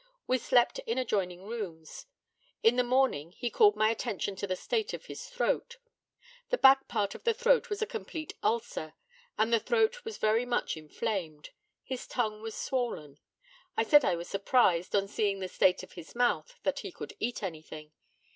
We 0.25 0.39
slept 0.39 0.79
in 0.87 0.97
adjoining 0.97 1.43
rooms. 1.45 2.07
In 2.63 2.75
the 2.75 2.83
morning 2.83 3.33
he 3.33 3.51
called 3.51 3.75
my 3.75 3.91
attention 3.91 4.35
to 4.37 4.47
the 4.47 4.55
state 4.55 4.95
of 4.95 5.05
his 5.05 5.29
throat. 5.29 5.77
The 6.49 6.57
back 6.57 6.87
part 6.87 7.13
of 7.13 7.23
the 7.23 7.35
throat 7.35 7.69
was 7.69 7.83
a 7.83 7.85
complete 7.85 8.33
ulcer, 8.41 8.95
and 9.37 9.53
the 9.53 9.59
throat 9.59 10.03
was 10.03 10.17
very 10.17 10.43
much 10.43 10.75
inflamed. 10.75 11.51
His 11.83 12.07
tongue 12.07 12.41
was 12.41 12.55
swollen. 12.55 13.19
I 13.77 13.83
said 13.83 14.03
I 14.03 14.15
was 14.15 14.27
surprised, 14.27 14.95
on 14.95 15.07
seeing 15.07 15.37
the 15.39 15.47
state 15.47 15.83
of 15.83 15.91
his 15.93 16.15
mouth, 16.15 16.55
that 16.63 16.79
he 16.79 16.91
could 16.91 17.13
eat 17.19 17.43
anything. 17.43 17.91